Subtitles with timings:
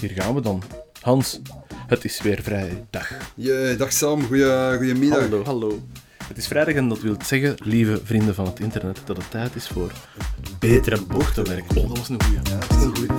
[0.00, 0.62] hier gaan we dan.
[1.00, 1.40] Hans,
[1.86, 3.10] het is weer vrijdag.
[3.34, 5.20] Je, dag Sam, goeie, goedemiddag.
[5.20, 5.82] Hallo, hallo.
[6.28, 9.54] Het is vrijdag en dat wil zeggen, lieve vrienden van het internet, dat het tijd
[9.54, 9.92] is voor
[10.58, 11.64] betere bochtenwerk.
[11.68, 12.40] Oh, dat was een goeie.
[12.42, 13.10] Ja, dat is een goeie.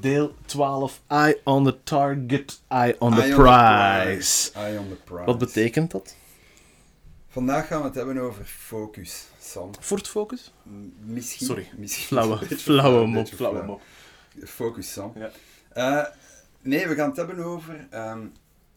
[0.00, 4.50] Deel 12, Eye on the target, Eye on the Eye prize.
[4.54, 5.24] Eye on the prize.
[5.24, 6.14] Wat betekent dat?
[7.30, 9.70] Vandaag gaan we het hebben over focus, Sam.
[9.80, 10.52] Ford Focus?
[10.62, 11.46] M- Misschien.
[11.46, 13.66] Sorry, misschien Flauwe, flauwe mop, flauwe flauw.
[13.66, 13.82] mop.
[14.48, 15.12] Focus, Sam.
[15.14, 15.30] Ja.
[15.72, 16.06] Eh,
[16.60, 18.26] nee, we gaan het hebben over ehm,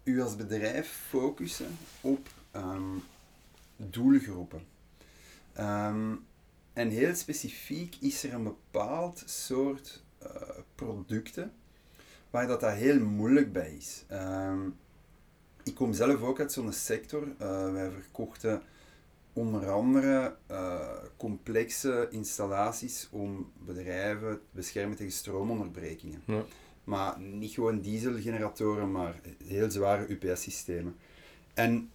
[0.03, 2.97] u als bedrijf focussen op ehm,
[3.77, 4.63] doelgroepen.
[5.53, 6.11] Ehm,
[6.73, 10.29] en heel specifiek is er een bepaald soort eh,
[10.75, 11.53] producten
[12.29, 14.03] waar dat, dat heel moeilijk bij is.
[14.07, 14.59] Ehm,
[15.63, 17.27] ik kom zelf ook uit zo'n sector.
[17.37, 18.61] Eh, wij verkochten
[19.33, 20.79] onder andere eh,
[21.17, 26.21] complexe installaties om bedrijven te beschermen tegen stroomonderbrekingen.
[26.25, 26.43] Ja.
[26.83, 30.95] Maar niet gewoon dieselgeneratoren, maar heel zware UPS-systemen.
[31.53, 31.89] En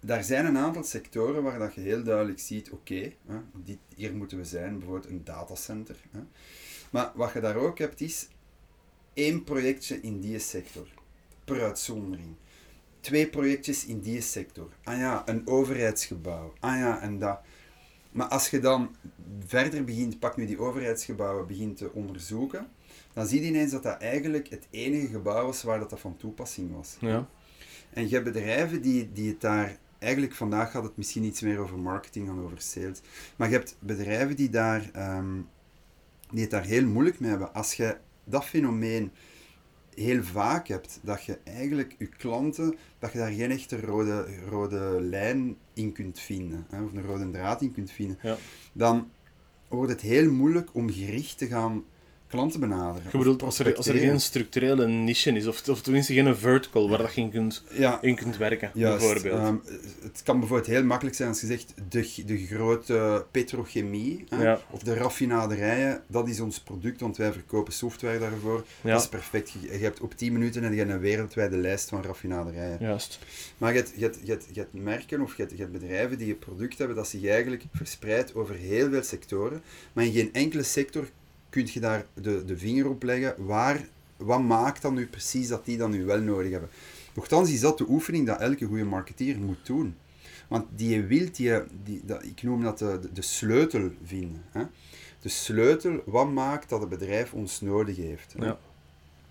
[0.00, 3.12] daar zijn een aantal sectoren waar dat je heel duidelijk ziet, oké,
[3.94, 5.96] hier moeten we zijn, bijvoorbeeld een datacenter.
[6.10, 6.20] Hè.
[6.90, 8.28] Maar wat je daar ook hebt is
[9.14, 10.86] één projectje in die sector,
[11.48, 12.34] per uitzondering.
[13.00, 14.68] Twee projectjes in die sector.
[14.84, 16.52] Ah ja, een overheidsgebouw.
[16.60, 17.40] Ah ja, en dat.
[18.10, 18.96] Maar als je dan
[19.46, 22.68] verder begint, pak nu die overheidsgebouwen, begint te onderzoeken,
[23.12, 26.16] dan zie je ineens dat dat eigenlijk het enige gebouw was waar dat, dat van
[26.16, 26.96] toepassing was.
[27.00, 27.28] Ja.
[27.90, 29.78] En je hebt bedrijven die, die het daar...
[29.98, 33.00] Eigenlijk vandaag gaat het misschien iets meer over marketing dan over sales.
[33.36, 35.40] Maar je hebt bedrijven die, daar, ehm,
[36.30, 37.54] die het daar heel moeilijk mee hebben.
[37.54, 39.10] Als je dat fenomeen
[39.98, 44.98] heel vaak hebt, dat je eigenlijk je klanten, dat je daar geen echte rode, rode
[45.00, 48.36] lijn in kunt vinden, hè, of een rode draad in kunt vinden, Ja.
[48.72, 49.10] dan
[49.68, 51.84] wordt het heel moeilijk om gericht te gaan
[52.28, 53.08] klanten benaderen.
[53.12, 56.88] Je bedoelt, als er, als er geen structurele niche is, of, of tenminste geen vertical
[56.88, 59.34] waar dat je in kunt, Ja, in kunt werken, Juist, bijvoorbeeld.
[59.40, 59.56] ehm,
[60.02, 64.60] het kan bijvoorbeeld heel makkelijk zijn als je zegt de, de grote petrochemie hè, Ja.
[64.70, 68.64] of de raffinaderijen, dat is ons product, want wij verkopen software daarvoor.
[68.80, 68.92] Ja.
[68.92, 69.50] Dat is perfect.
[69.50, 72.76] Je, je hebt op 10 minuten en je hebt een wereldwijde lijst van raffinaderijen.
[72.80, 73.18] Juist.
[73.58, 75.72] Maar je hebt, je, hebt, je, hebt, je hebt merken of je hebt, je hebt
[75.72, 80.12] bedrijven die een product hebben dat zich eigenlijk verspreidt over heel veel sectoren, maar in
[80.12, 81.08] geen enkele sector
[81.48, 85.64] kun je daar de, de vinger op leggen waar, wat maakt dan nu precies dat
[85.64, 86.70] die dan nu wel nodig hebben.
[87.14, 89.96] Nochtans is dat de oefening dat elke goede marketeer moet doen.
[90.48, 91.52] Want die wil die,
[91.84, 94.42] die dat, ik noem dat de, de, de sleutel vinden.
[94.50, 94.62] Hè?
[95.20, 98.34] De sleutel, wat maakt dat het bedrijf ons nodig heeft.
[98.38, 98.44] Hè?
[98.44, 98.58] Ja.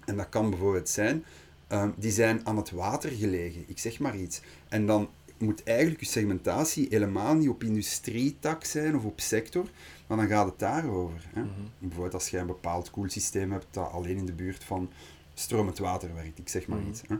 [0.05, 1.23] En dat kan bijvoorbeeld zijn,
[1.67, 4.41] ehm, die zijn aan het water gelegen, ik zeg maar iets.
[4.69, 9.65] En dan moet eigenlijk je segmentatie helemaal niet op industrietak zijn of op sector,
[10.07, 11.21] maar dan gaat het daarover.
[11.33, 11.41] Hè?
[11.41, 11.51] Mhm.
[11.79, 14.89] Bijvoorbeeld als je een bepaald koelsysteem hebt dat alleen in de buurt van
[15.33, 16.89] stromend water werkt, ik zeg maar Mhm.
[16.89, 17.01] iets.
[17.07, 17.15] Hè?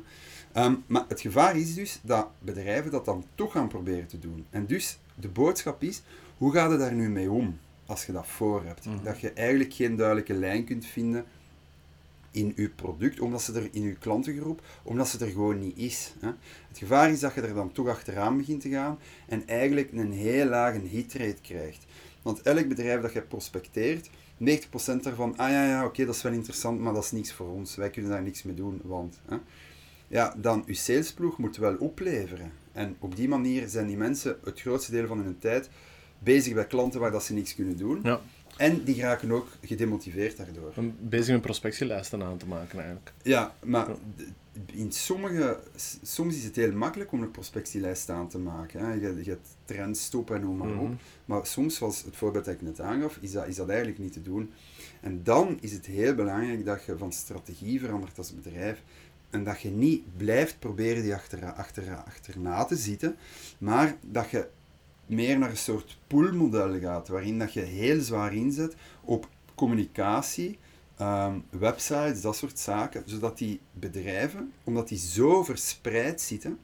[0.52, 4.46] Ehm, maar het gevaar is dus dat bedrijven dat dan toch gaan proberen te doen.
[4.50, 6.02] En dus de boodschap is,
[6.38, 8.86] hoe ga je daar nu mee om als je dat voor hebt?
[8.86, 9.04] Mhm.
[9.04, 11.26] Dat je eigenlijk geen duidelijke lijn kunt vinden
[12.38, 16.14] in je product, omdat ze er in je klantengroep, omdat ze er gewoon niet is.
[16.20, 16.28] Hè.
[16.68, 20.12] Het gevaar is dat je er dan toch achteraan begint te gaan en eigenlijk een
[20.12, 21.86] heel lage hitrate krijgt.
[22.22, 24.12] Want elk bedrijf dat je prospecteert, 90%
[25.02, 27.76] daarvan, ah ja, ja, oké, dat is wel interessant, maar dat is niks voor ons.
[27.76, 29.20] Wij kunnen daar niks mee doen, want...
[29.26, 29.38] Hè.
[30.10, 32.52] Ja, dan je salesploeg moet wel opleveren.
[32.72, 35.70] En op die manier zijn die mensen het grootste deel van hun tijd
[36.20, 38.00] bezig bij klanten waar dat ze niks kunnen doen.
[38.04, 38.22] Ja.
[38.58, 40.74] En die raken ook gedemotiveerd daardoor.
[40.76, 43.14] Om bezig met prospectielijsten aan te maken, eigenlijk.
[43.22, 43.88] Ja, maar
[44.66, 45.60] in sommige,
[46.02, 48.80] soms is het heel makkelijk om een prospectielijst aan te maken.
[48.80, 48.94] Hè.
[48.94, 50.90] Je, je hebt trendstop en noem maar op.
[50.90, 50.96] Mhm.
[51.26, 54.14] Maar soms, zoals het voorbeeld dat ik net aangaf, is dat, is dat eigenlijk niet
[54.14, 54.52] te doen.
[55.02, 58.82] En dan is het heel belangrijk dat je van strategie verandert als bedrijf.
[59.30, 63.16] En dat je niet blijft proberen die achter, achter, achterna te zitten,
[63.58, 64.48] maar dat je
[65.08, 70.58] meer naar een soort poolmodel gaat, waarin dat je heel zwaar inzet op communicatie,
[70.98, 76.60] ehm, websites, dat soort zaken, zodat die bedrijven, omdat die zo verspreid zitten,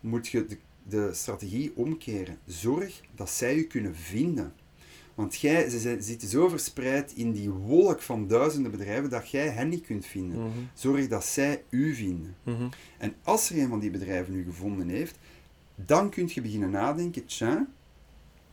[0.00, 2.38] moet je de, de strategie omkeren.
[2.46, 4.52] Zorg dat zij je kunnen vinden.
[5.14, 9.48] Want jij, ze zijn- zitten zo verspreid in die wolk van duizenden bedrijven dat jij
[9.48, 10.38] hen niet kunt vinden.
[10.40, 10.48] Mhm.
[10.74, 12.36] Zorg dat zij u vinden.
[12.42, 12.68] Mhm.
[12.98, 15.18] En als er een van die bedrijven u gevonden heeft,
[15.74, 17.66] dan kun je beginnen nadenken, tja,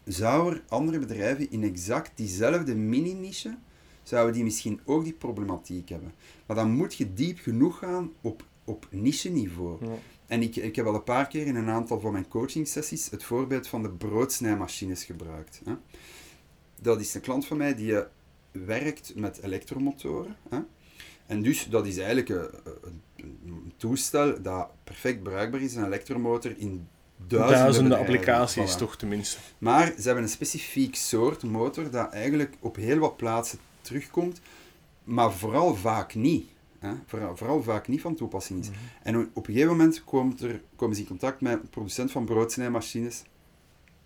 [0.07, 3.57] zou er andere bedrijven in exact diezelfde mini-niche,
[4.03, 6.13] zouden die misschien ook die problematiek hebben.
[6.45, 9.85] Maar dan moet je diep genoeg gaan op, op niche-niveau.
[9.85, 9.95] Ja.
[10.27, 13.23] En ik, ik heb al een paar keer in een aantal van mijn coaching-sessies het
[13.23, 15.61] voorbeeld van de broodsnijmachines gebruikt.
[15.65, 15.73] Hè.
[16.81, 18.05] Dat is een klant van mij die eh,
[18.51, 20.35] werkt met elektromotoren.
[20.49, 20.59] Hè?
[21.25, 22.49] En dus dat is eigenlijk een,
[22.83, 23.01] een,
[23.45, 28.77] een toestel dat perfect bruikbaar is, een elektromotor in duizenden, Duizenden applicaties, Voilà.
[28.77, 29.37] toch tenminste.
[29.57, 34.41] Maar ze hebben een specifiek soort motor dat eigenlijk op heel wat plaatsen terugkomt,
[35.03, 36.45] maar vooral vaak niet.
[36.79, 36.91] Hè?
[37.05, 38.69] Vooral, vooral vaak niet van toepassing is.
[39.03, 42.25] En op een gegeven moment komt er, komen ze in contact met een producent van
[42.25, 43.23] broodsnijmachines.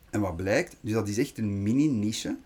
[0.10, 2.38] En wat blijkt, dus dat is echt een mini-niche.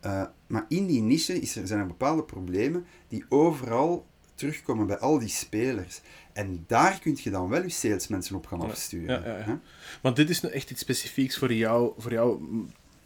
[0.00, 4.98] Eh, maar in die niche is er, zijn er bepaalde problemen die overal terugkomen bij
[4.98, 6.00] al die spelers.
[6.32, 9.22] En daar kun je dan wel je salesmensen op gaan afsturen.
[9.22, 9.44] ja, ja, ja.
[9.44, 9.54] hè.
[10.02, 12.40] Want dit is nu echt iets specifieks voor jou, voor jouw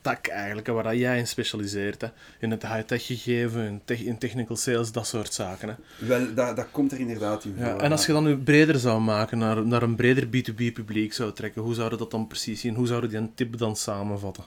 [0.01, 2.01] tak eigenlijk, hè, waar jij in specialiseert.
[2.01, 2.09] Hè.
[2.41, 5.69] In het high-tech gegeven, in, tech- in technical sales, dat soort zaken.
[5.69, 6.07] Hè.
[6.07, 7.67] Wel, dat, dat komt er inderdaad in voor.
[7.81, 11.33] En als je dan nu breder zou maken, naar, naar een breder B2B publiek zou
[11.33, 12.75] trekken, hoe zouden dat dan precies zien?
[12.75, 14.45] Hoe zouden die een tip dan samenvatten?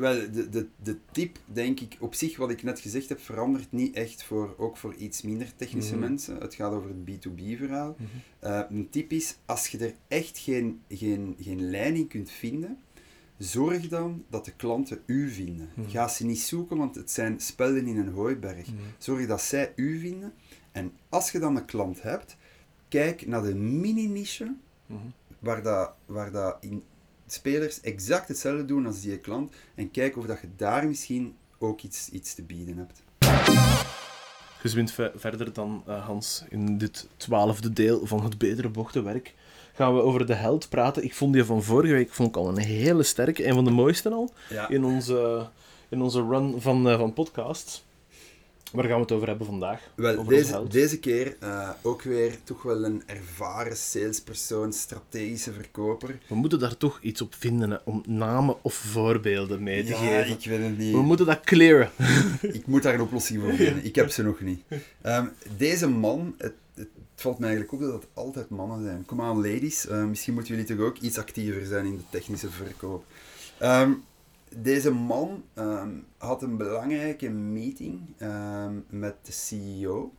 [0.00, 3.72] Wel, de, de, de tip, denk ik, op zich, wat ik net gezegd heb, verandert
[3.72, 6.00] niet echt voor, ook voor iets minder technische Mhm.
[6.00, 6.36] mensen.
[6.40, 7.96] Het gaat over het B2B-verhaal.
[8.38, 12.78] Eh, een tip is, als je er echt geen, geen, geen lijn in kunt vinden,
[13.38, 15.68] zorg dan dat de klanten u vinden.
[15.74, 15.88] Mhm.
[15.90, 18.66] Ga ze niet zoeken, want het zijn spelden in een hooiberg.
[18.98, 20.32] Zorg dat zij u vinden.
[20.72, 22.36] En als je dan een klant hebt,
[22.88, 24.54] kijk naar de mini-niche
[24.86, 24.98] Mhm.
[25.38, 26.82] waar, dat, waar dat in
[27.32, 31.80] spelers exact hetzelfde doen als die klant en kijk of dat je daar misschien ook
[31.82, 33.02] iets, iets te bieden hebt.
[34.58, 39.34] Gezwind ve- verder dan eh, Hans in dit twaalfde deel van het betere bochtenwerk.
[39.74, 41.04] Gaan we over de held praten.
[41.04, 43.70] Ik vond die van vorige week vond ik al een hele sterke, een van de
[43.70, 44.68] mooiste al, Ja.
[44.68, 45.48] in onze,
[45.88, 47.84] in onze run van, eh, van podcasts.
[48.72, 49.80] Waar gaan we het over hebben vandaag?
[49.94, 56.18] Wel, over deze, deze keer eh, ook weer toch wel een ervaren salespersoon, strategische verkoper.
[56.28, 59.96] We moeten daar toch iets op vinden, hè, om namen of voorbeelden mee te Ja,
[59.96, 60.30] geven.
[60.30, 60.92] ik weet het niet.
[60.94, 61.90] We moeten dat clearen.
[62.52, 63.84] Ik moet daar een oplossing voor vinden.
[63.84, 64.62] Ik heb ze nog niet.
[65.00, 65.26] Ehm,
[65.56, 69.04] deze man, het, het valt mij eigenlijk op dat het altijd mannen zijn.
[69.06, 69.86] Kom aan, ladies.
[69.86, 73.04] Eh, misschien moeten jullie toch ook iets actiever zijn in de technische verkoop.
[73.58, 73.90] Ehm,
[74.56, 80.12] deze man ehm, had een belangrijke meeting ehm, met de CEO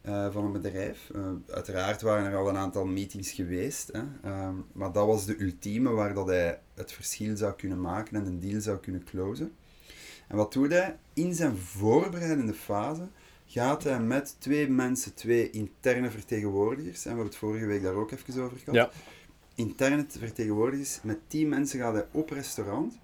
[0.00, 1.10] eh, van een bedrijf.
[1.14, 1.20] Eh,
[1.54, 5.90] uiteraard waren er al een aantal meetings geweest, hè, ehm, maar dat was de ultieme
[5.90, 9.52] waar dat hij het verschil zou kunnen maken en een deal zou kunnen closen.
[10.28, 10.96] En wat doet hij?
[11.12, 13.08] In zijn voorbereidende fase
[13.46, 17.94] gaat hij met twee mensen, twee interne vertegenwoordigers, en we hebben het vorige week daar
[17.94, 18.90] ook even over gehad, Ja.
[19.54, 22.98] interne vertegenwoordigers, met die mensen gaat hij op restaurant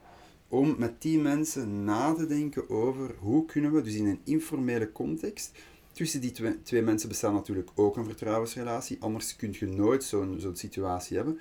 [0.54, 4.92] om met die mensen na te denken over hoe kunnen we, dus in een informele
[4.92, 5.52] context,
[5.92, 10.34] tussen die twee, twee mensen bestaat natuurlijk ook een vertrouwensrelatie, anders kun je nooit zo'n
[10.38, 11.38] zo'n situatie hebben,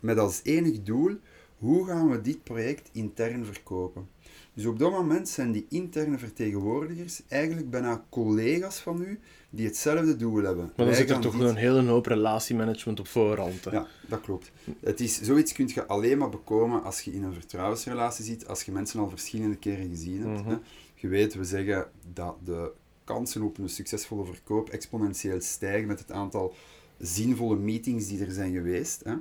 [0.00, 1.16] met als enig doel,
[1.58, 4.08] hoe gaan we dit project intern verkopen?
[4.54, 9.20] Dus op dat moment zijn die interne vertegenwoordigers eigenlijk bijna collega's van u
[9.50, 10.64] die hetzelfde doel hebben.
[10.64, 13.64] Maar dan Wij zit er toch dit- een hele hoop relatiemanagement op voorhand.
[13.64, 13.70] Hè.
[13.70, 14.52] ja, dat klopt.
[14.80, 18.62] Het is, zoiets kun je alleen maar bekomen als je in een vertrouwensrelatie zit, als
[18.62, 20.40] je mensen al verschillende keren gezien hebt.
[20.40, 20.48] Mhm.
[20.50, 20.56] hè.
[20.94, 22.70] Je weet, we zeggen dat de
[23.04, 26.54] kansen op een succesvolle verkoop exponentieel stijgen met het aantal
[26.98, 29.00] zinvolle meetings die er zijn geweest.
[29.04, 29.14] Hè.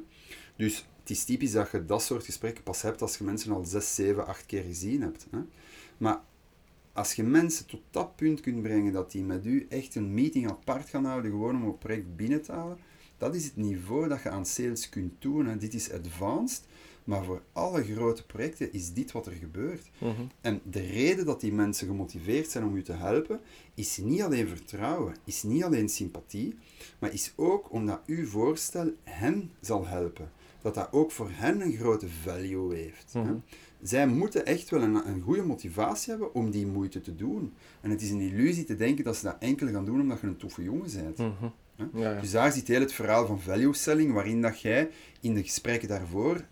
[0.56, 3.66] Dus het is typisch dat je dat soort gesprekken pas hebt als je mensen al
[3.66, 5.28] 6, 7, 8 keer gezien hebt.
[5.32, 5.40] Hè.
[5.98, 6.22] Maar
[6.94, 10.50] als je mensen tot dat punt kunt brengen dat die met u echt een meeting
[10.50, 12.78] apart gaan houden, gewoon om een project binnen te halen,
[13.18, 15.46] dat is het niveau dat je aan sales kunt doen.
[15.46, 15.58] Hè.
[15.58, 16.64] Dit is advanced,
[17.04, 19.90] maar voor alle grote projecten is dit wat er gebeurt.
[19.98, 20.22] Mhm.
[20.42, 23.40] En de reden dat die mensen gemotiveerd zijn om u te helpen,
[23.74, 26.56] is niet alleen vertrouwen, is niet alleen sympathie,
[27.00, 30.32] maar is ook omdat uw voorstel hen zal helpen.
[30.62, 33.14] Dat dat ook voor hen een grote value heeft.
[33.14, 33.22] hè.
[33.22, 33.36] Mhm.
[33.82, 37.54] Zij moeten echt wel een, een goede motivatie hebben om die moeite te doen.
[37.82, 40.28] En het is een illusie te denken dat ze dat enkel gaan doen omdat je
[40.28, 41.18] een toffe jongen bent.
[41.18, 41.32] Mhm.
[41.76, 41.86] Hè?
[41.94, 42.22] Ja, ja.
[42.22, 44.90] Dus daar zit heel het verhaal van value selling, waarin dat jij
[45.22, 46.46] in de gesprekken daarvoor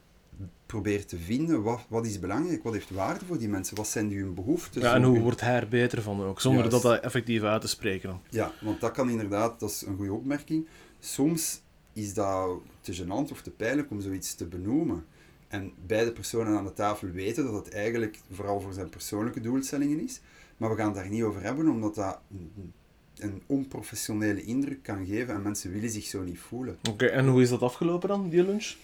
[0.65, 4.07] probeert te vinden wat, wat is belangrijk, wat heeft waarde voor die mensen, wat zijn
[4.07, 4.81] die hun behoeften.
[4.81, 6.81] Ja, en hoe wordt hij er beter van ook, zonder Juist.
[6.83, 8.09] dat dat effectief uit te spreken.
[8.09, 8.21] dan.
[8.29, 10.67] Ja, want dat kan inderdaad, dat is een goede opmerking.
[10.99, 11.61] Soms
[12.01, 15.05] is dat te gênant of te pijnlijk om zoiets te benoemen.
[15.47, 19.99] En beide personen aan de tafel weten dat het eigenlijk vooral voor zijn persoonlijke doelstellingen
[20.03, 20.19] is.
[20.57, 22.73] Maar we gaan het daar niet over hebben, omdat dat een-
[23.17, 26.77] een onprofessionele indruk kan geven en mensen willen zich zo niet voelen.
[26.89, 28.75] Oké, en hoe is dat afgelopen dan, die lunch?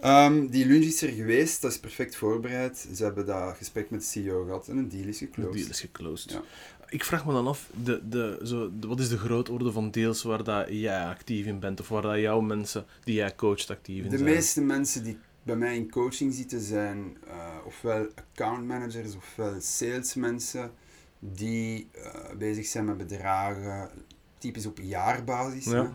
[0.00, 2.88] Ehm, die lunch is er geweest, dat is perfect voorbereid.
[2.94, 5.52] Ze hebben dat gesprek met de CEO gehad en een deal is geclosed.
[5.54, 6.30] deal is geclosed.
[6.30, 6.42] Ja.
[6.88, 10.22] Ik vraag me dan af, de, de, zo, de- wat is de grootorde van deals
[10.22, 14.04] waar dat jij actief in bent, of waar dat jouw mensen die jij coacht actief
[14.04, 14.30] in De zijn?
[14.30, 17.34] meeste mensen die bij mij in coaching zitten zijn eh,
[17.66, 20.70] ofwel account managers ofwel salesmensen.
[21.18, 23.90] die eh, bezig zijn met bedragen,
[24.38, 25.94] typisch op jaarbasis, Ja.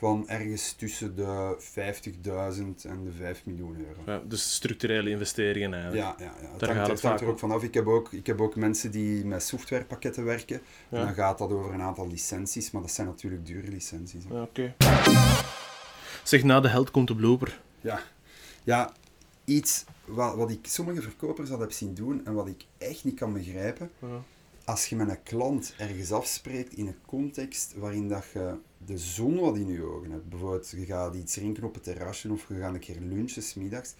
[0.00, 4.00] Van ergens tussen de 50.000 en de 5 miljoen euro.
[4.06, 6.02] Ja, dus structurele investeringen eigenlijk.
[6.02, 6.50] Ja, ja, ja.
[6.50, 7.62] Het, Daar hangt, gaat het het hangt er ook vanaf.
[7.62, 10.60] Ik heb ook, ik heb ook mensen die met softwarepakketten werken.
[10.88, 10.98] Ja.
[10.98, 14.24] En dan gaat dat over een aantal licenties, maar dat zijn natuurlijk dure licenties.
[14.30, 14.74] Ja, oké.
[16.22, 17.60] Zeg, na de held komt de blooper.
[17.80, 18.00] Ja,
[18.64, 18.92] ja
[19.44, 23.18] iets wat, wat ik sommige verkopers al heb zien doen en wat ik echt niet
[23.18, 23.90] kan begrijpen.
[23.98, 24.22] Ja.
[24.70, 28.54] Als je met een klant ergens afspreekt in een context waarin dat je
[28.86, 30.28] de zon wat in je ogen hebt.
[30.28, 33.54] Bijvoorbeeld, je gaat iets drinken op het terrasje of je gaat een keer lunchen 's
[33.54, 33.94] middags.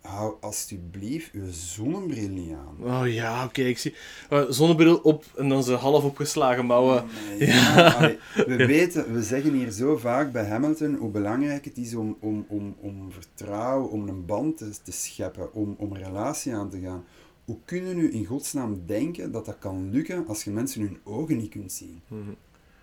[0.00, 3.00] Hou alsjeblieft je zonnebril niet aan.
[3.00, 3.94] Oh ja, oké, ik zie.
[4.30, 7.04] eh, zonnebril op en dan ze half opgeslagen mouwen.
[7.38, 11.76] Nee, ja, allee, we weten, we zeggen hier zo vaak bij Hamilton hoe belangrijk het
[11.76, 16.02] is om, om, om, om vertrouwen, om een band te, te scheppen, om, om een
[16.04, 17.04] relatie aan te gaan.
[17.50, 21.36] Hoe kunnen nu in godsnaam denken dat dat kan lukken als je mensen hun ogen
[21.36, 22.02] niet kunt zien?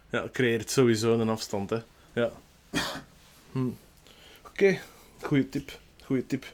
[0.10, 1.78] Ja, het creëert sowieso een afstand, hè.
[2.14, 2.32] Ja.
[3.52, 3.70] Hm.
[4.48, 4.80] Oké,
[5.22, 5.80] goede tip.
[6.04, 6.46] Goeie tip.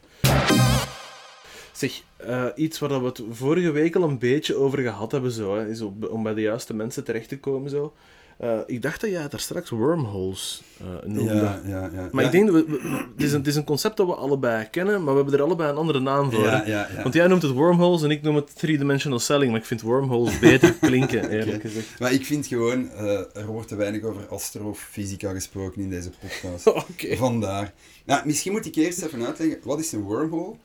[1.72, 5.56] Zeg, eh, iets waar we het vorige week al een beetje over gehad hebben, zo,
[5.56, 7.70] hè, is om bij de juiste mensen terecht te komen.
[7.70, 7.94] Zo.
[8.38, 11.34] Eh, ik dacht dat jij daar straks wormholes eh noemde.
[11.34, 12.10] Ja, ja, ja.
[12.12, 14.08] Maar ik denk dat we, we- we- het, is een, het is een concept dat
[14.08, 16.44] we allebei kennen, maar we hebben er allebei een andere naam voor.
[16.44, 16.72] Ja, hè.
[16.72, 17.02] ja, ja.
[17.02, 20.40] Want jij noemt het wormholes en ik noem het three-dimensional selling, maar ik vind wormholes
[20.40, 22.00] beter klinken, eerlijk gezegd.
[22.00, 26.68] Maar ik vind gewoon, eh, er wordt te weinig over astrofysica gesproken in deze podcast.
[26.92, 27.16] Oké.
[27.16, 27.74] Vandaar.
[28.06, 30.56] Nou, misschien moet ik eerst even uitleggen, wat is een wormhole?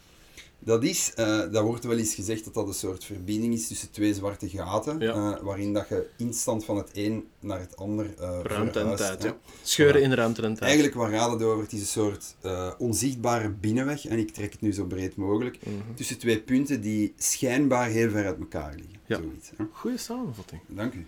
[0.60, 3.90] Dat is, eh dat wordt wel eens gezegd dat dat een soort verbinding is tussen
[3.90, 5.12] twee zwarte gaten, Ja.
[5.36, 9.22] eh, waarin dat je instant van het een naar het ander eh Ruimte en tijd,
[9.22, 9.28] hè.
[9.28, 9.36] ja.
[9.62, 10.60] Scheuren in ruimte en tijd.
[10.64, 11.62] Eigenlijk waar gaat het over?
[11.62, 15.58] Het is een soort eh, onzichtbare binnenweg, en ik trek het nu zo breed mogelijk,
[15.66, 15.74] Mhm.
[15.94, 18.96] tussen twee punten die schijnbaar heel ver uit elkaar liggen.
[19.06, 19.16] Ja.
[19.16, 19.64] Zoiets, hè.
[19.72, 20.60] Goeie samenvatting.
[20.66, 21.06] Dank u.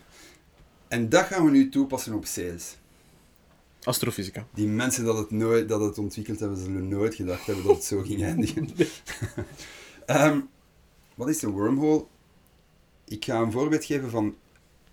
[0.88, 2.76] En dat gaan we nu toepassen op sales.
[3.83, 4.47] Astrofysica.
[4.55, 7.85] Die mensen dat het, nooit, dat het ontwikkeld hebben, zullen nooit gedacht hebben dat het
[7.85, 8.69] zo ging eindigen.
[10.07, 10.41] Ehm,
[11.15, 12.05] wat is een wormhole?
[13.05, 14.35] Ik ga een voorbeeld geven van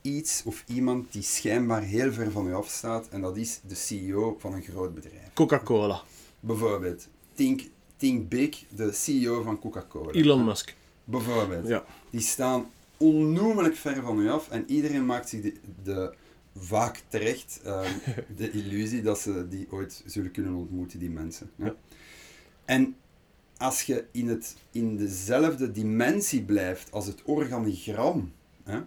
[0.01, 3.07] iets of iemand die schijnbaar heel ver van u afstaat.
[3.09, 5.33] En dat is de CEO van een groot bedrijf.
[5.33, 6.01] Coca-Cola.
[6.39, 7.61] Bijvoorbeeld, think,
[7.97, 10.11] think Big, de CEO van Coca-Cola.
[10.11, 10.75] Elon Musk.
[11.03, 11.67] Bijvoorbeeld.
[11.67, 11.85] Ja.
[12.09, 15.53] Die staan onnoemelijk ver van u af en iedereen maakt zich de,
[15.83, 16.13] de
[16.59, 17.91] vaak terecht ehm,
[18.37, 21.49] de illusie dat ze die ooit zullen kunnen ontmoeten, die mensen.
[21.55, 21.65] Ja.
[21.65, 21.75] Ja.
[22.65, 22.95] En
[23.57, 28.31] als je in, het, in dezelfde dimensie blijft als het organigram,
[28.63, 28.79] hè,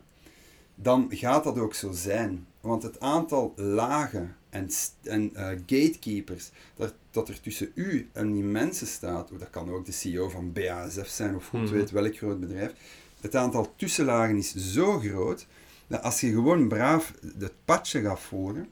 [0.74, 2.46] dan gaat dat ook zo zijn.
[2.60, 4.68] Want het aantal lagen en,
[5.02, 9.70] en eh, gatekeepers dat, dat er tussen u en die mensen staat, of dat kan
[9.70, 11.72] ook de CEO van BASF zijn of goed Mhm.
[11.72, 12.72] weet welk groot bedrijf,
[13.20, 15.46] het aantal tussenlagen is zo groot
[15.90, 18.68] dat als je gewoon braaf het padje gaat volgen,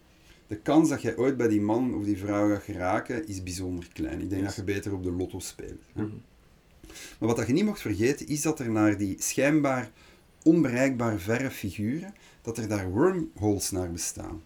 [0.46, 3.88] de kans dat je ooit bij die man of die vrouw gaat geraken is bijzonder
[3.92, 4.20] klein.
[4.20, 4.54] Ik denk Yes.
[4.56, 5.82] dat je beter op de lotto speelt.
[5.92, 6.02] hè.
[6.02, 6.14] Mhm.
[7.18, 9.90] Maar wat dat je niet mocht vergeten, is dat er naar die schijnbaar
[10.42, 14.42] onbereikbaar verre figuren, dat er daar wormholes naar bestaan.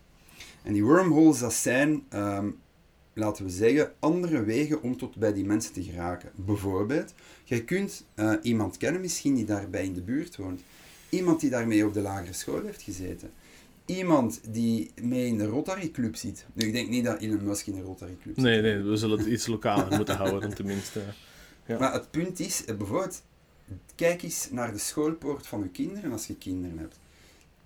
[0.63, 2.49] En die wormholes, dat zijn, ehm,
[3.13, 6.31] laten we zeggen, andere wegen om tot bij die mensen te geraken.
[6.35, 7.15] Bijvoorbeeld,
[7.45, 10.63] jij kunt eh, iemand kennen misschien die daarbij in de buurt woont.
[11.15, 13.31] Iemand die daarmee op de lagere school heeft gezeten.
[13.85, 16.47] Iemand die mee in de Rotary Club zit.
[16.53, 18.45] Nu, ik denk niet dat Elon Musk in de Rotary Club zit.
[18.45, 21.03] Nee, nee, we zullen het iets lokaler moeten houden, dan tenminste.
[21.67, 21.79] Ja.
[21.79, 23.23] Maar het punt is, eh, bijvoorbeeld,
[23.95, 26.99] kijk eens naar de schoolpoort van je kinderen als je kinderen hebt.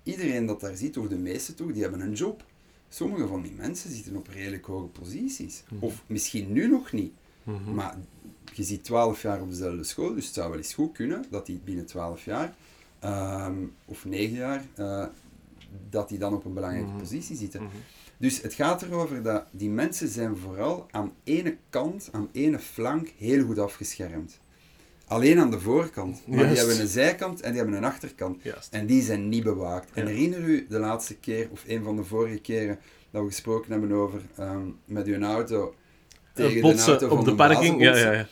[0.03, 2.43] Iedereen dat daar zit, of de meeste toch, die hebben een job.
[2.89, 5.63] Sommige van die mensen zitten op redelijk hoge posities.
[5.69, 5.83] Mhm.
[5.83, 7.13] Of misschien nu nog niet.
[7.43, 7.73] Mhm.
[7.73, 7.97] Maar
[8.53, 11.45] je zit 12 jaar op dezelfde school, dus het zou wel eens goed kunnen dat
[11.45, 12.55] die binnen 12 jaar,
[12.99, 13.53] ehm,
[13.85, 15.05] of 9 jaar, eh,
[15.89, 16.99] dat die dan op een belangrijke Mhm.
[16.99, 17.63] positie zitten.
[17.63, 17.71] Mhm.
[18.17, 23.13] Dus het gaat erover dat die mensen zijn vooral aan ene kant, aan ene flank,
[23.17, 24.39] heel goed afgeschermd.
[25.07, 26.21] Alleen aan de voorkant.
[26.27, 28.41] Maar die hebben een zijkant en die hebben een achterkant.
[28.71, 29.89] En die zijn niet bewaakt.
[29.93, 32.79] En herinner u de laatste keer, of een van de vorige keren,
[33.11, 35.75] dat we gesproken hebben over ehm, met uw auto
[36.33, 37.81] tegen de auto van op de een parking.
[37.81, 38.27] Ja, ja, ja.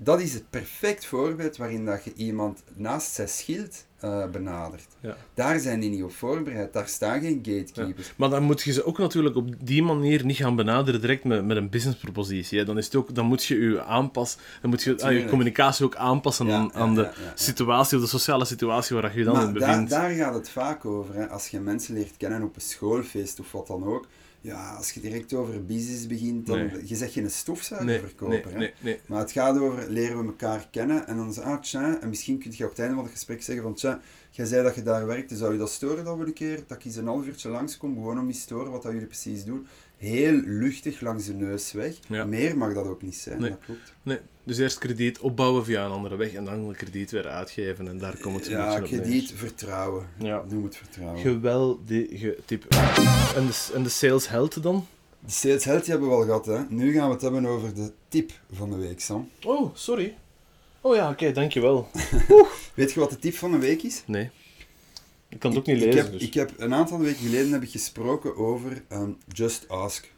[0.00, 4.86] Dat is het perfect voorbeeld waarin dat je iemand naast zijn schild eh, benadert.
[5.00, 5.16] Ja.
[5.34, 6.72] Daar zijn die niet op voorbereid.
[6.72, 8.12] Daar staan geen gatekeepers.
[8.16, 11.44] Maar dan moet je ze ook natuurlijk op die manier niet gaan benaderen direct met,
[11.44, 12.58] met een businesspropositie.
[12.58, 12.64] hè.
[12.64, 15.84] Dan, is het ook, dan moet je je aanpassen, dan moet je ah, je communicatie
[15.84, 19.34] ook aanpassen Ja, aan, aan de situatie of de sociale situatie waar je je dan
[19.34, 19.90] Maar in daar, bevindt.
[19.90, 21.14] daar gaat het vaak over.
[21.14, 21.28] Hè.
[21.28, 24.06] Als je mensen leert kennen op een schoolfeest of wat dan ook,
[24.40, 26.58] Ja, als je direct over business begint, dan...
[26.58, 26.86] Nee.
[26.86, 29.00] Je zegt geen Nee, stofzuigerverkoper, nee, nee.
[29.06, 32.38] Maar het gaat over leren we elkaar kennen en dan zeg ah, tja, en misschien
[32.38, 34.82] kun je op het einde van het gesprek zeggen van tja, jij zei dat je
[34.82, 37.26] daar werkte, zou je dat storen dat we een keer, dat ik eens een half
[37.26, 39.66] uurtje langskom, gewoon om eens te horen wat dat jullie precies doen.
[39.98, 41.94] Heel luchtig langs de neus weg.
[42.08, 42.24] Ja.
[42.24, 43.50] Meer mag dat ook niet zijn, Nee.
[43.50, 43.92] dat klopt.
[44.02, 47.88] Nee, dus eerst krediet opbouwen via een andere weg en dan krediet weer uitgeven.
[47.88, 49.00] En daar komt het een Ja, beetje op neer.
[49.00, 50.06] krediet, vertrouwen.
[50.18, 50.42] Ja.
[50.48, 51.20] Noem het vertrouwen.
[51.20, 52.64] Geweldige tip.
[53.36, 54.86] En de, en de sales held dan?
[55.24, 56.58] De sales held die hebben we al gehad, hè.
[56.68, 59.30] Nu gaan we het hebben over de tip van de week, Sam.
[59.44, 60.14] Oh, sorry.
[60.80, 61.88] Oh ja, oké, dankjewel.
[62.74, 64.02] Weet je wat de tip van de week is?
[64.06, 64.30] Nee.
[65.28, 66.22] Ik kan het ook niet ik, lezen, heb, dus.
[66.22, 70.12] ik heb een aantal weken geleden heb ik gesproken over ehm, Just Ask.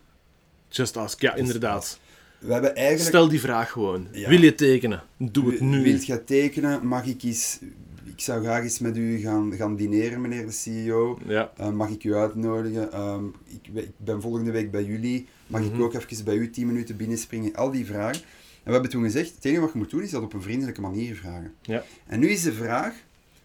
[0.69, 1.21] Just ask.
[1.21, 1.99] Ja, Just inderdaad.
[2.39, 3.09] We hebben eigenlijk...
[3.09, 4.09] Stel die vraag gewoon.
[4.13, 4.29] Ja.
[4.29, 5.03] Wil je tekenen?
[5.17, 5.83] Doe het nu.
[5.83, 6.87] Wilt jij tekenen?
[6.87, 7.59] Mag ik eens...
[8.05, 11.19] Ik zou graag eens met u gaan, gaan dineren, meneer de CEO.
[11.27, 11.53] Ja.
[11.57, 12.93] Eh, mag ik u uitnodigen?
[12.93, 15.27] Ehm, ik, ik ben volgende week bij jullie.
[15.47, 15.75] Mag Mhm.
[15.75, 17.55] ik ook even bij u 10 minuten binnenspringen?
[17.55, 18.23] Al die vragen.
[18.23, 20.43] En we hebben toen gezegd, het enige wat je moet doen is dat op een
[20.43, 21.55] vriendelijke manier vragen.
[21.63, 21.85] Ja.
[22.07, 22.95] En nu is de vraag,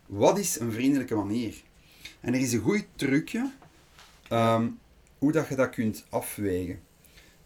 [0.06, 1.54] wat is een vriendelijke manier?
[2.22, 3.52] En er is een goed trucje
[4.30, 4.68] ehm,
[5.18, 6.80] hoe dat je dat kunt afwegen.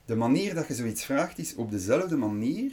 [0.05, 2.71] De manier dat je zoiets vraagt is op dezelfde manier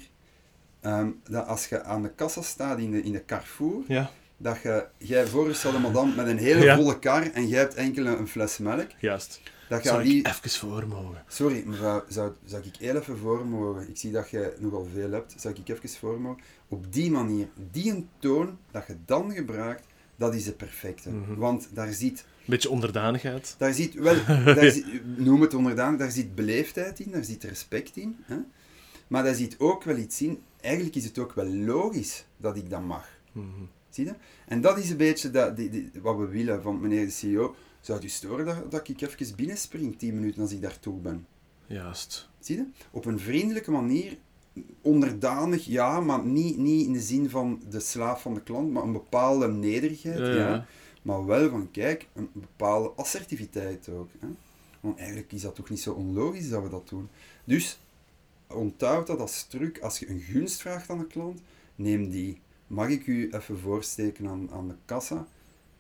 [0.81, 4.61] ehm, dat als je aan de kassa staat in de, in de Carrefour, Ja, dat
[4.62, 6.76] je, jij voorstelde madame met een hele Ja.
[6.76, 9.40] volle kar en jij hebt enkel een fles melk, juist.
[9.68, 10.18] Dat Zou die...
[10.18, 11.25] ik even voor mogen?
[11.28, 13.88] Sorry, mevrouw, zou, zou ik heel even voor mogen?
[13.88, 15.35] Ik zie dat je nogal veel hebt.
[15.37, 16.42] Zou ik even voor mogen?
[16.68, 19.85] Op die manier, die een toon dat je dan gebruikt,
[20.16, 21.11] dat is de perfecte.
[21.11, 21.35] Mhm.
[21.35, 23.54] Want daar zit, Beetje onderdanigheid.
[23.58, 24.80] daar zit wel, daar
[25.16, 28.16] noem het onderdaan, daar zit beleefdheid in, daar zit respect in.
[28.23, 28.37] Hè?
[29.08, 32.70] Maar daar zit ook wel iets in, eigenlijk is het ook wel logisch dat ik
[32.70, 33.08] dat mag.
[33.32, 33.46] Mhm.
[33.90, 34.14] Zie je?
[34.46, 37.54] En dat is een beetje dat, die, die- wat we willen van meneer de CEO.
[37.87, 41.26] Zou het u storen dat, dat ik even binnenspring, 10 minuten als ik daartoe ben?
[41.66, 42.28] Juist.
[42.40, 42.66] Zie je?
[42.90, 44.16] Op een vriendelijke manier,
[44.81, 48.83] onderdanig, ja, maar niet, niet in de zin van de slaaf van de klant, maar
[48.83, 50.34] een bepaalde nederigheid, Ja, ja.
[50.34, 50.67] ja.
[51.02, 54.10] Maar wel van, kijk, een bepaalde assertiviteit ook.
[54.19, 54.28] Hè?
[54.80, 57.08] Want eigenlijk is dat toch niet zo onlogisch dat we dat doen.
[57.45, 57.78] Dus,
[58.47, 61.41] onthoud dat als truc, als je een gunst vraagt aan de klant,
[61.75, 62.41] neem die.
[62.67, 65.26] Mag ik u even voorsteken aan, aan de kassa?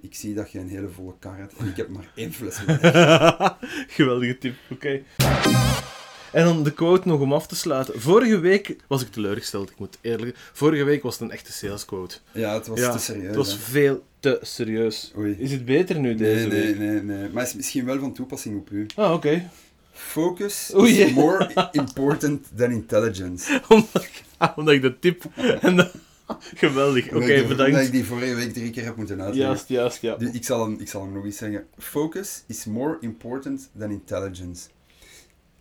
[0.06, 2.56] Ik zie dat je een hele volle kar hebt en ik heb maar één fles.
[3.96, 5.02] Geweldige tip, oké.
[6.32, 8.00] En dan de quote nog om af te sluiten.
[8.00, 11.84] Vorige week was ik teleurgesteld, ik moet eerlijk Vorige week was het een echte sales
[11.84, 12.16] quote.
[12.32, 13.26] Ja, het was Ja, te serieus.
[13.26, 13.58] Het was hè.
[13.58, 15.12] veel te serieus.
[15.18, 15.36] Oei.
[15.38, 16.78] Is het beter nu deze Nee, nee, week?
[16.78, 17.28] nee, nee.
[17.28, 18.86] Maar het is misschien wel van toepassing op u.
[18.96, 19.48] Ah, oké.
[19.92, 23.60] Focus is more important than intelligence.
[23.68, 24.06] omdat,
[24.56, 25.24] omdat ik de tip...
[25.60, 25.90] En
[26.54, 27.92] Geweldig, oké, Omdat ik- Omdat ik bedankt.
[27.92, 29.46] die vorige week drie keer heb moeten uitleggen.
[29.54, 30.16] Juist, juist, ja.
[30.16, 31.66] Dus ik, zal hem, ik zal hem nog eens zeggen.
[31.78, 34.68] Focus is more important than intelligence.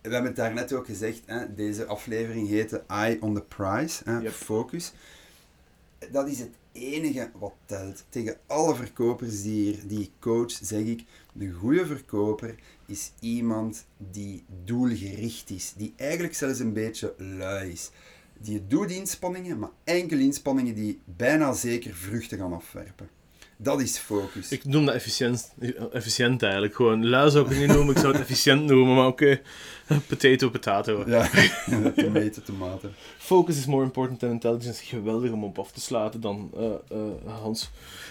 [0.02, 4.18] We hebben het daarnet ook gezegd, hè, deze aflevering heette Eye on the Prize, hè,
[4.20, 4.32] Yep.
[4.32, 4.92] focus.
[6.12, 8.04] Dat is het enige wat telt.
[8.08, 12.54] Tegen alle verkopers die, hier, die ik coach, zeg ik, de goede verkoper
[12.86, 17.90] is iemand die doelgericht is, die eigenlijk zelfs een beetje lui is.
[18.38, 23.08] Die doet inspanningen, maar enkel inspanningen die bijna zeker vruchten gaan afwerpen.
[23.58, 24.50] Dat is focus.
[24.50, 25.54] Ik noem dat efficiënt,
[25.92, 26.74] efficiënt eigenlijk.
[26.74, 29.40] Gewoon, lui zou ik het niet noemen, ik zou het efficiënt noemen, maar oké.
[30.08, 31.04] Potato, potato.
[31.06, 31.28] Ja,
[31.96, 32.94] tomaten, tomaten.
[33.18, 34.84] Focus is more important than intelligence.
[34.84, 37.70] Geweldig om op af te sluiten dan eh, eh, Hans.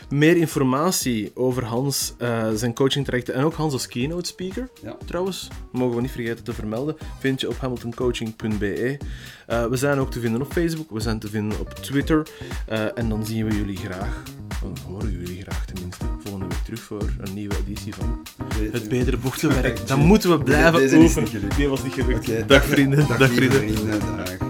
[0.10, 4.70] Meer informatie over Hans, eh, zijn coaching trajecten en ook Hans als keynote speaker.
[4.84, 4.98] Ja.
[5.06, 8.98] Trouwens, mogen we niet vergeten te vermelden, vind je op hamiltoncoaching.be.
[9.48, 12.28] Eh, we zijn ook te vinden op Facebook, we zijn te vinden op Twitter.
[12.68, 14.24] Eh, en dan zien we jullie graag,
[14.66, 18.22] dan horen jullie graag tenminste, volgende week terug voor een nieuwe editie van
[18.72, 19.80] Het Betere Bochtenwerk.
[19.88, 21.50] Dan moeten we blijven oefenen.
[21.58, 22.30] Die was niet gelukt.
[22.30, 23.78] Oké, dag vrienden, dag, lieve vrienden.
[23.78, 24.18] vrienden.
[24.18, 24.45] Dag.